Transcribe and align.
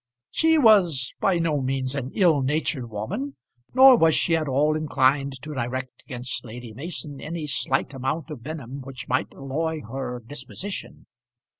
She 0.31 0.57
was 0.57 1.13
by 1.19 1.37
no 1.37 1.61
means 1.61 1.93
an 1.93 2.09
ill 2.15 2.41
natured 2.41 2.89
woman, 2.89 3.35
nor 3.75 3.95
was 3.95 4.15
she 4.15 4.35
at 4.35 4.47
all 4.47 4.75
inclined 4.75 5.33
to 5.43 5.53
direct 5.53 6.01
against 6.03 6.43
Lady 6.43 6.73
Mason 6.73 7.21
any 7.21 7.45
slight 7.45 7.93
amount 7.93 8.31
of 8.31 8.39
venom 8.41 8.81
which 8.81 9.07
might 9.07 9.31
alloy 9.31 9.81
her 9.81 10.23
disposition. 10.25 11.05